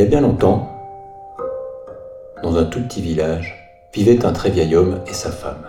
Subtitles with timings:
[0.00, 0.66] y a bien longtemps,
[2.42, 3.54] dans un tout petit village,
[3.92, 5.66] vivait un très vieil homme et sa femme.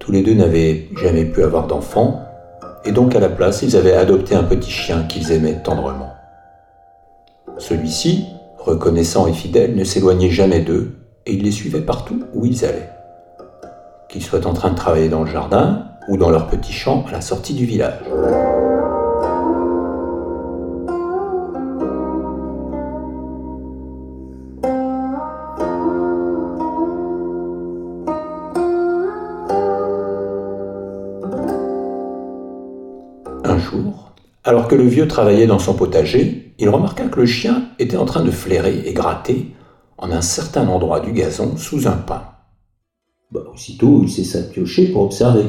[0.00, 2.24] Tous les deux n'avaient jamais pu avoir d'enfants,
[2.84, 6.12] et donc à la place, ils avaient adopté un petit chien qu'ils aimaient tendrement.
[7.58, 8.26] Celui-ci,
[8.58, 12.90] reconnaissant et fidèle, ne s'éloignait jamais d'eux, et il les suivait partout où ils allaient.
[14.08, 17.12] Qu'ils soient en train de travailler dans le jardin ou dans leur petit champ à
[17.12, 18.00] la sortie du village.
[34.44, 38.04] Alors que le vieux travaillait dans son potager, il remarqua que le chien était en
[38.04, 39.54] train de flairer et gratter
[39.98, 42.22] en un certain endroit du gazon sous un pin.
[43.30, 45.44] Bah, aussitôt, il s'est piocher pour observer.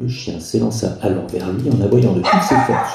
[0.00, 2.94] Le chien s'élança alors vers lui en aboyant de toutes ses forces.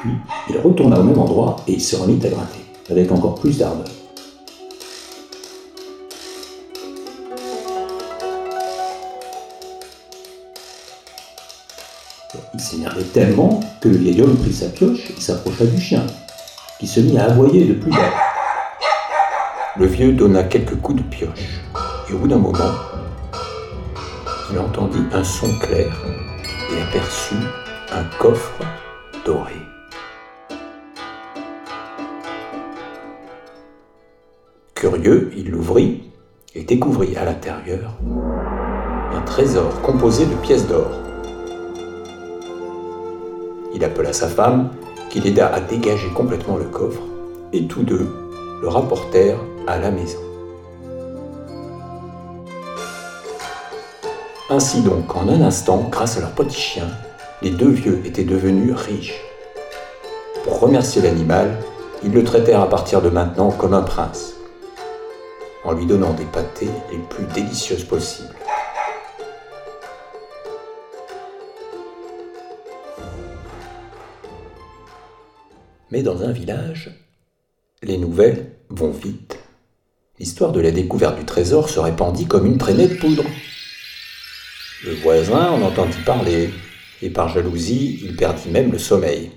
[0.00, 0.12] Puis,
[0.50, 3.97] il retourna au même endroit et se remit à gratter, avec encore plus d'ardeur.
[12.58, 16.04] Il s'énervait tellement que le vieil homme prit sa pioche et s'approcha du chien,
[16.80, 18.12] qui se mit à aboyer de plus belle.
[19.76, 21.60] Le vieux donna quelques coups de pioche,
[22.10, 22.74] et au bout d'un moment,
[24.50, 26.04] il entendit un son clair
[26.72, 27.36] et aperçut
[27.92, 28.64] un coffre
[29.24, 29.54] doré.
[34.74, 36.10] Curieux, il l'ouvrit
[36.56, 37.92] et découvrit à l'intérieur
[39.14, 41.07] un trésor composé de pièces d'or.
[43.74, 44.70] Il appela sa femme,
[45.10, 47.02] qui l'aida à dégager complètement le coffre,
[47.52, 48.08] et tous deux
[48.60, 50.18] le rapportèrent à la maison.
[54.50, 56.88] Ainsi donc, en un instant, grâce à leur petit chien,
[57.42, 59.20] les deux vieux étaient devenus riches.
[60.42, 61.58] Pour remercier l'animal,
[62.02, 64.34] ils le traitèrent à partir de maintenant comme un prince,
[65.64, 68.37] en lui donnant des pâtés les plus délicieuses possibles.
[75.90, 76.90] Mais dans un village,
[77.82, 79.38] les nouvelles vont vite.
[80.18, 83.24] L'histoire de la découverte du trésor se répandit comme une traînée de poudre.
[84.84, 86.50] Le voisin en entendit parler,
[87.00, 89.30] et par jalousie, il perdit même le sommeil.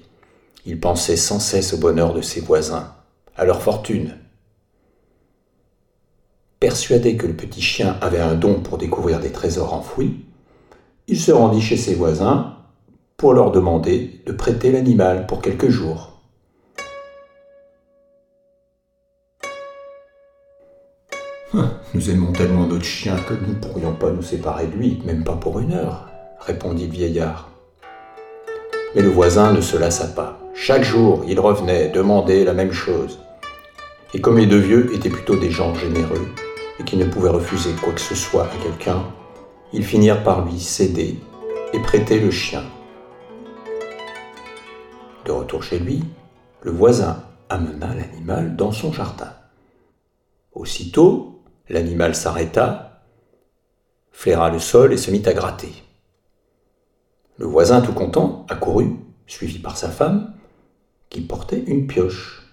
[0.66, 2.95] Il pensait sans cesse au bonheur de ses voisins,
[3.35, 4.17] à leur fortune.
[6.59, 10.25] Persuadé que le petit chien avait un don pour découvrir des trésors enfouis,
[11.07, 12.57] il se rendit chez ses voisins
[13.17, 16.10] pour leur demander de prêter l'animal pour quelques jours.
[21.94, 25.25] Nous aimons tellement notre chien que nous ne pourrions pas nous séparer de lui, même
[25.25, 26.07] pas pour une heure,
[26.39, 27.50] répondit le vieillard.
[28.95, 30.40] Mais le voisin ne se lassa pas.
[30.53, 33.19] Chaque jour, il revenait demander la même chose.
[34.13, 36.25] Et comme les deux vieux étaient plutôt des gens généreux
[36.79, 39.03] et qui ne pouvaient refuser quoi que ce soit à quelqu'un,
[39.73, 41.19] ils finirent par lui céder
[41.73, 42.63] et prêter le chien.
[45.25, 46.03] De retour chez lui,
[46.61, 49.34] le voisin amena l'animal dans son jardin.
[50.53, 53.03] Aussitôt, L'animal s'arrêta,
[54.11, 55.72] flaira le sol et se mit à gratter.
[57.38, 60.33] Le voisin, tout content, accourut, suivi par sa femme,
[61.09, 62.44] qui portait une pioche.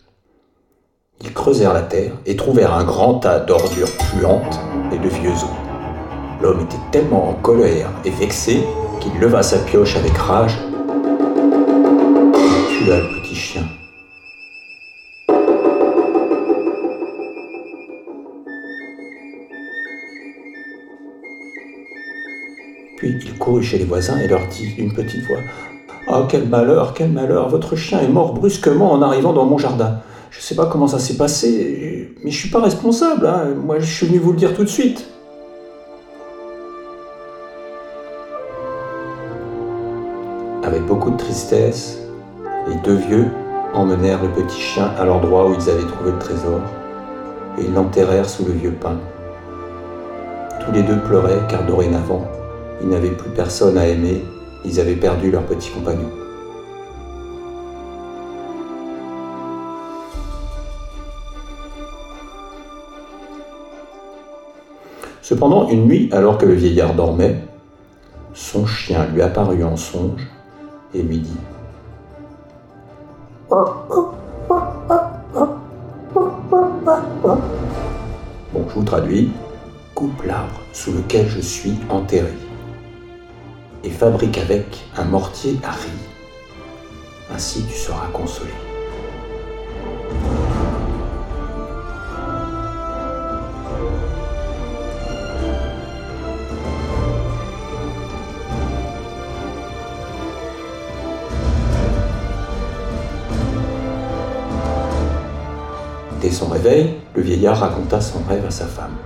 [1.21, 4.61] Ils creusèrent la terre et trouvèrent un grand tas d'ordures puantes
[4.93, 5.45] et de vieux os.
[6.41, 8.63] L'homme était tellement en colère et vexé
[9.01, 10.57] qu'il leva sa pioche avec rage
[12.35, 13.18] et tua le
[22.99, 25.39] Puis il courut chez les voisins et leur dit d'une petite voix
[26.09, 30.01] Ah, quel malheur, quel malheur Votre chien est mort brusquement en arrivant dans mon jardin.
[30.33, 33.27] Je ne sais pas comment ça s'est passé, mais je ne suis pas responsable.
[33.27, 33.55] Hein.
[33.65, 35.07] Moi, je suis venu vous le dire tout de suite.
[40.65, 41.99] Avec beaucoup de tristesse,
[42.67, 43.29] les deux vieux
[43.75, 46.61] emmenèrent le petit chien à l'endroit où ils avaient trouvé le trésor
[47.59, 48.97] et ils l'enterrèrent sous le vieux pin.
[50.65, 52.29] Tous les deux pleuraient car dorénavant,
[52.81, 54.25] ils n'avaient plus personne à aimer,
[54.65, 56.11] ils avaient perdu leur petit compagnon.
[65.23, 67.37] Cependant, une nuit, alors que le vieillard dormait,
[68.33, 70.27] son chien lui apparut en songe
[70.95, 71.37] et lui dit
[73.51, 73.67] Bon,
[78.69, 79.31] je vous traduis.
[79.95, 82.33] Coupe l'arbre sous lequel je suis enterré
[83.85, 85.91] et fabrique avec un mortier à riz.
[87.35, 88.51] Ainsi tu seras consolé.
[106.21, 108.97] Dès son réveil, le vieillard raconta son rêve à sa femme.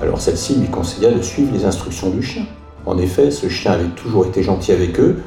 [0.00, 2.46] Alors celle-ci lui conseilla de suivre les instructions du chien
[2.86, 5.20] en effet, ce chien avait toujours été gentil avec eux.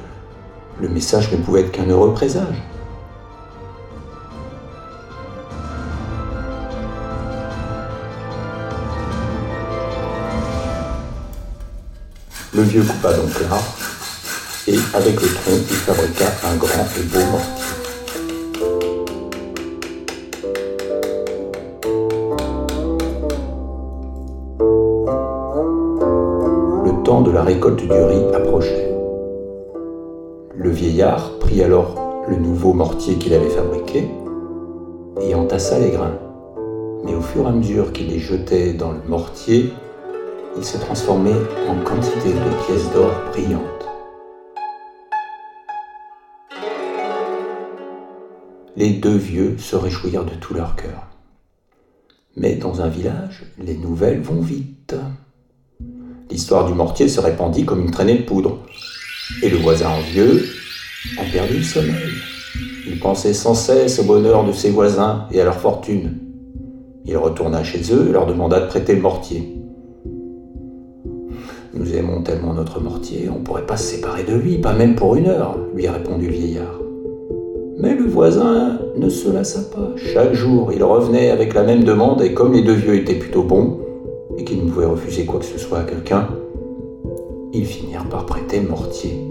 [0.79, 2.63] Le message ne pouvait être qu'un heureux présage.
[12.55, 13.63] Le vieux coupa donc l'arbre
[14.67, 17.58] et avec le tronc, il fabriqua un grand et beau mortier.
[27.31, 28.93] La récolte du riz approchait.
[30.55, 34.09] Le vieillard prit alors le nouveau mortier qu'il avait fabriqué
[35.21, 36.17] et entassa les grains.
[37.03, 39.71] Mais au fur et à mesure qu'il les jetait dans le mortier,
[40.57, 41.31] il se transformait
[41.69, 43.87] en quantité de pièces d'or brillantes.
[48.75, 51.07] Les deux vieux se réjouirent de tout leur cœur.
[52.35, 54.95] Mais dans un village, les nouvelles vont vite.
[56.31, 58.59] L'histoire du mortier se répandit comme une traînée de poudre.
[59.41, 60.45] Et le voisin envieux
[61.17, 62.13] en perdit le sommeil.
[62.87, 66.17] Il pensait sans cesse au bonheur de ses voisins et à leur fortune.
[67.05, 69.55] Il retourna chez eux et leur demanda de prêter le mortier.
[71.73, 74.95] Nous aimons tellement notre mortier, on ne pourrait pas se séparer de lui, pas même
[74.95, 76.79] pour une heure, lui a répondu le vieillard.
[77.77, 79.93] Mais le voisin ne se lassa pas.
[79.95, 83.43] Chaque jour, il revenait avec la même demande, et comme les deux vieux étaient plutôt
[83.43, 83.78] bons,
[84.39, 86.29] et qu'ils ne pouvaient refuser quoi que ce soit à quelqu'un,
[87.51, 89.27] ils finirent par prêter mortier.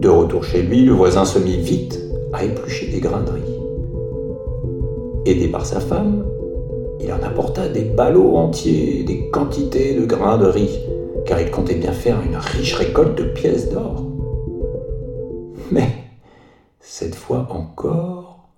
[0.00, 2.00] De retour chez lui, le voisin se mit vite
[2.32, 3.60] à éplucher des grains de riz.
[5.26, 6.26] Aidé par sa femme,
[7.00, 10.80] il en apporta des ballots entiers, des quantités de grains de riz,
[11.24, 14.04] car il comptait bien faire une riche récolte de pièces d'or.
[15.70, 15.88] Mais,
[16.80, 18.48] cette fois encore,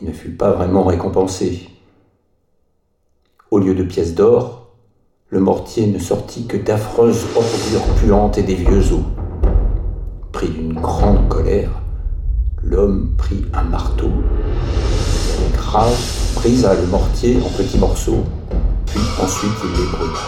[0.00, 1.73] il ne fut pas vraiment récompensé.
[3.54, 4.72] Au lieu de pièces d'or,
[5.28, 9.04] le mortier ne sortit que d'affreuses ordures puantes et des vieux os.
[10.32, 11.70] Pris d'une grande colère,
[12.64, 14.10] l'homme prit un marteau,
[15.38, 15.96] et grave
[16.34, 18.24] brisa le mortier en petits morceaux,
[18.86, 20.18] puis ensuite il les brûla.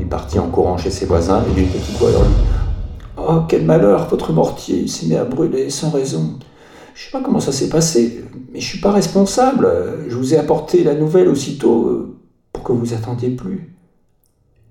[0.00, 2.10] Il partit en courant chez ses voisins et d'une petite voix
[3.34, 6.38] Oh, quel malheur, votre mortier s'est mis à brûler sans raison.
[6.94, 9.70] Je sais pas comment ça s'est passé, mais je suis pas responsable.
[10.06, 12.18] Je vous ai apporté la nouvelle aussitôt euh,
[12.52, 13.74] pour que vous attendiez plus.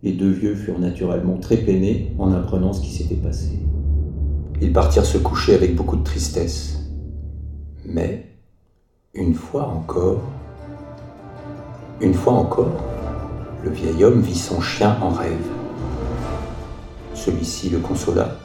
[0.03, 3.49] Les deux vieux furent naturellement très peinés en apprenant ce qui s'était passé.
[4.61, 6.77] Ils partirent se coucher avec beaucoup de tristesse.
[7.83, 8.27] Mais,
[9.15, 10.21] une fois encore,
[11.99, 12.79] une fois encore,
[13.63, 15.47] le vieil homme vit son chien en rêve.
[17.15, 18.37] Celui-ci le consola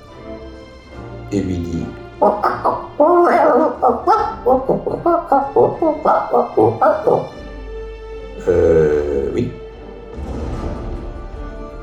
[1.33, 1.85] et lui dit
[8.49, 9.50] Euh, oui,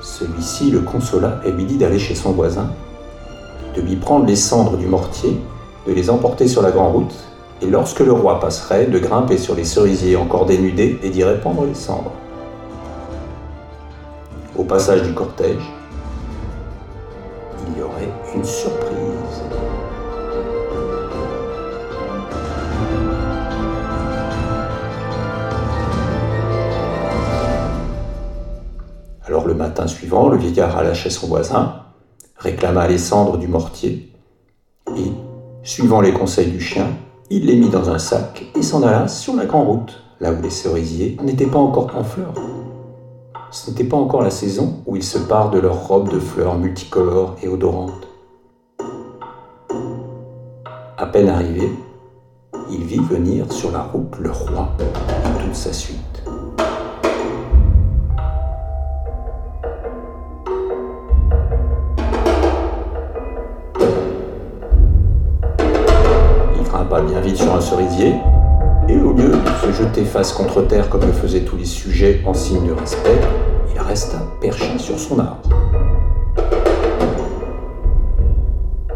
[0.02, 2.70] celui-ci le consola et lui dit d'aller chez son voisin,
[3.76, 5.40] de lui prendre les cendres du mortier,
[5.88, 7.16] de les emporter sur la grande route,
[7.62, 11.66] et lorsque le roi passerait, de grimper sur les cerisiers encore dénudés et d'y répandre
[11.66, 12.12] les cendres.
[14.58, 15.64] Au passage du cortège,
[17.68, 18.93] il y aurait une surprise.
[29.54, 31.76] Le matin suivant, le vieillard alla chez son voisin,
[32.38, 34.12] réclama les cendres du mortier,
[34.98, 35.12] et,
[35.62, 36.88] suivant les conseils du chien,
[37.30, 40.42] il les mit dans un sac et s'en alla sur la grande route, là où
[40.42, 42.34] les cerisiers n'étaient pas encore en fleurs.
[43.52, 46.58] Ce n'était pas encore la saison où ils se parent de leurs robes de fleurs
[46.58, 48.08] multicolores et odorantes.
[50.98, 51.70] À peine arrivé,
[52.72, 56.13] il vit venir sur la route le roi et toute sa suite.
[67.36, 68.16] Sur un cerisier,
[68.88, 72.22] et au lieu de se jeter face contre terre comme le faisaient tous les sujets
[72.26, 73.20] en signe de respect,
[73.74, 75.50] il resta perché sur son arbre.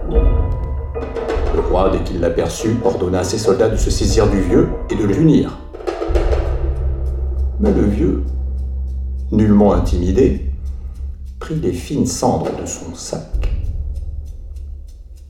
[0.09, 4.95] Le roi, dès qu'il l'aperçut, ordonna à ses soldats de se saisir du vieux et
[4.95, 5.57] de le punir.
[7.59, 8.23] Mais le vieux,
[9.31, 10.51] nullement intimidé,
[11.39, 13.51] prit les fines cendres de son sac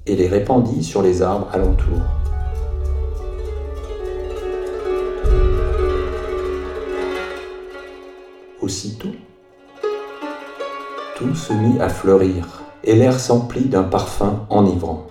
[0.05, 1.99] et les répandit sur les arbres alentour.
[8.67, 9.15] Aussitôt,
[11.15, 15.07] Tout se mit à fleurir, et l'air s'emplit d'un parfum enivrant.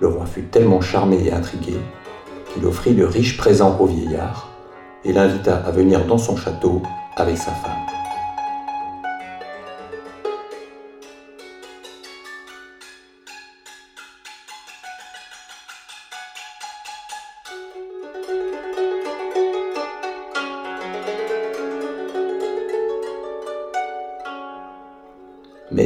[0.00, 1.78] Le roi fut tellement charmé et intrigué
[2.52, 4.50] qu'il offrit de riches présents au vieillard
[5.06, 6.82] et l'invita à venir dans son château
[7.16, 7.91] avec sa femme.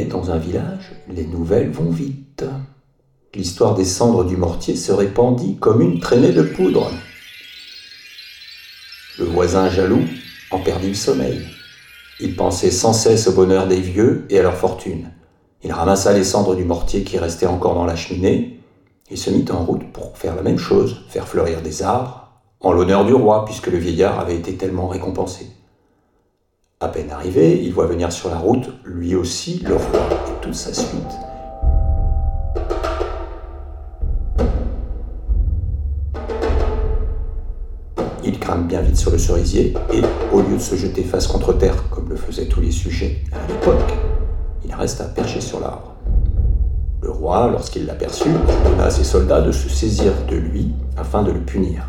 [0.07, 2.43] Dans un village, les nouvelles vont vite.
[3.33, 6.91] L'histoire des cendres du mortier se répandit comme une traînée de poudre.
[9.19, 10.03] Le voisin jaloux
[10.51, 11.41] en perdit le sommeil.
[12.19, 15.11] Il pensait sans cesse au bonheur des vieux et à leur fortune.
[15.63, 18.59] Il ramassa les cendres du mortier qui restaient encore dans la cheminée
[19.09, 22.27] et se mit en route pour faire la même chose, faire fleurir des arbres,
[22.59, 25.47] en l'honneur du roi, puisque le vieillard avait été tellement récompensé.
[26.79, 30.53] À peine arrivé, il voit venir sur la route, lui aussi, le roi et toute
[30.53, 31.01] sa suite.
[38.23, 41.51] Il grimpe bien vite sur le cerisier et, au lieu de se jeter face contre
[41.53, 43.93] terre comme le faisaient tous les sujets à l'époque,
[44.63, 45.95] il reste à percher sur l'arbre.
[47.01, 51.31] Le roi, lorsqu'il l'aperçut, ordonna à ses soldats de se saisir de lui afin de
[51.31, 51.87] le punir.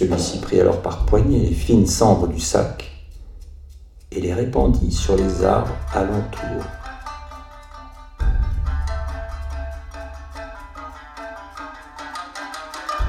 [0.00, 2.90] Celui-ci prit alors par poignées les fines cendres du sac
[4.10, 6.64] et les répandit sur les arbres alentour.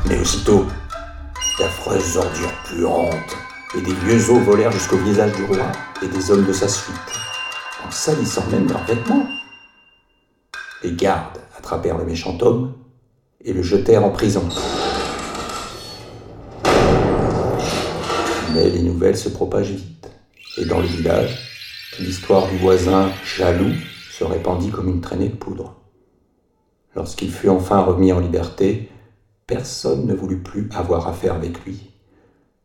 [0.06, 0.66] Mais aussitôt,
[1.58, 3.38] d'affreuses ordures puantes
[3.78, 5.72] et des vieux os volèrent jusqu'au visage du roi
[6.04, 6.98] et des hommes de sa suite,
[7.88, 9.28] en salissant même leurs vêtements.
[10.84, 12.74] Les gardes attrapèrent le méchant homme
[13.46, 14.44] et le jetèrent en prison.
[18.54, 20.12] Mais les nouvelles se propagent vite,
[20.58, 21.38] et dans le village,
[22.00, 23.74] l'histoire du voisin jaloux
[24.12, 25.76] se répandit comme une traînée de poudre.
[26.96, 28.90] Lorsqu'il fut enfin remis en liberté,
[29.48, 31.92] personne ne voulut plus avoir affaire avec lui,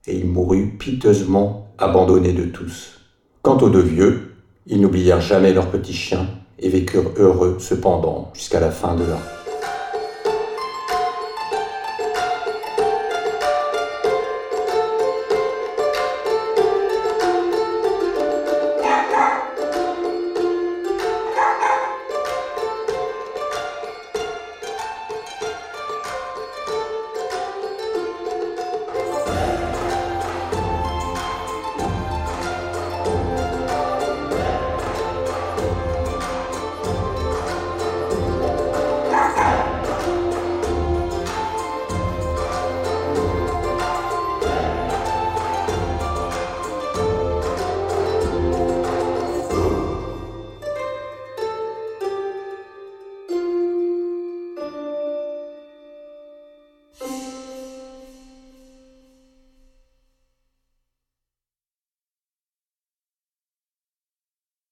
[0.07, 3.01] et il mourut piteusement abandonné de tous.
[3.43, 4.35] Quant aux deux vieux,
[4.67, 6.29] ils n'oublièrent jamais leur petit chien
[6.59, 9.36] et vécurent heureux cependant jusqu'à la fin de leur vie.